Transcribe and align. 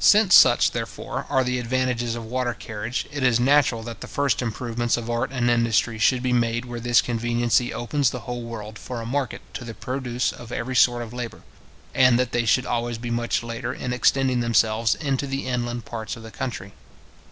Since 0.00 0.34
such, 0.34 0.72
therefore, 0.72 1.24
are 1.30 1.44
the 1.44 1.60
advantages 1.60 2.16
of 2.16 2.24
water 2.24 2.52
carriage, 2.52 3.06
it 3.12 3.22
is 3.22 3.38
natural 3.38 3.84
that 3.84 4.00
the 4.00 4.08
first 4.08 4.42
improvements 4.42 4.96
of 4.96 5.08
art 5.08 5.30
and 5.30 5.48
industry 5.48 6.00
should 6.00 6.20
be 6.20 6.32
made 6.32 6.64
where 6.64 6.80
this 6.80 7.00
conveniency 7.00 7.72
opens 7.72 8.10
the 8.10 8.18
whole 8.26 8.42
world 8.42 8.76
for 8.76 9.00
a 9.00 9.06
market 9.06 9.40
to 9.54 9.62
the 9.64 9.74
produce 9.74 10.32
of 10.32 10.50
every 10.50 10.74
sort 10.74 11.02
of 11.04 11.12
labour, 11.12 11.42
and 11.94 12.18
that 12.18 12.32
they 12.32 12.44
should 12.44 12.66
always 12.66 12.98
be 12.98 13.12
much 13.12 13.44
later 13.44 13.72
in 13.72 13.92
extending 13.92 14.40
themselves 14.40 14.96
into 14.96 15.28
the 15.28 15.46
inland 15.46 15.84
parts 15.84 16.16
of 16.16 16.24
the 16.24 16.32
country. 16.32 16.72